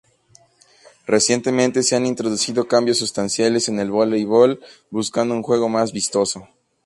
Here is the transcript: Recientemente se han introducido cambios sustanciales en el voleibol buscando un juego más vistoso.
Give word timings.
Recientemente 1.05 1.83
se 1.83 1.95
han 1.95 2.07
introducido 2.07 2.67
cambios 2.67 2.97
sustanciales 2.97 3.67
en 3.69 3.79
el 3.79 3.91
voleibol 3.91 4.59
buscando 4.89 5.35
un 5.35 5.43
juego 5.43 5.69
más 5.69 5.91
vistoso. 5.93 6.49